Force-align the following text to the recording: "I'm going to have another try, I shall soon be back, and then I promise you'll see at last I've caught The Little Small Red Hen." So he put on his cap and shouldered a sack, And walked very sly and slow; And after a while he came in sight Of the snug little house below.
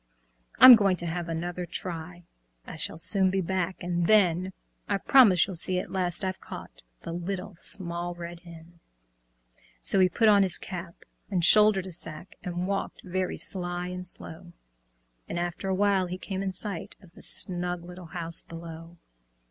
"I'm 0.57 0.73
going 0.75 0.95
to 0.97 1.05
have 1.05 1.29
another 1.29 1.67
try, 1.67 2.23
I 2.65 2.75
shall 2.75 2.97
soon 2.97 3.29
be 3.29 3.39
back, 3.39 3.83
and 3.83 4.07
then 4.07 4.51
I 4.89 4.97
promise 4.97 5.45
you'll 5.45 5.55
see 5.57 5.77
at 5.77 5.91
last 5.91 6.25
I've 6.25 6.41
caught 6.41 6.81
The 7.01 7.11
Little 7.13 7.53
Small 7.57 8.15
Red 8.15 8.39
Hen." 8.39 8.79
So 9.79 9.99
he 9.99 10.09
put 10.09 10.27
on 10.27 10.41
his 10.41 10.57
cap 10.57 11.05
and 11.29 11.45
shouldered 11.45 11.85
a 11.85 11.93
sack, 11.93 12.35
And 12.43 12.65
walked 12.65 13.03
very 13.03 13.37
sly 13.37 13.89
and 13.89 14.07
slow; 14.07 14.53
And 15.29 15.37
after 15.37 15.69
a 15.69 15.75
while 15.75 16.07
he 16.07 16.17
came 16.17 16.41
in 16.41 16.51
sight 16.51 16.95
Of 16.99 17.11
the 17.11 17.21
snug 17.21 17.85
little 17.85 18.07
house 18.07 18.41
below. 18.41 18.97